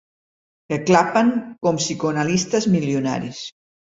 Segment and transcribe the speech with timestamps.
[0.71, 1.29] Que clapen
[1.67, 3.43] com psicoanalistes milionaris.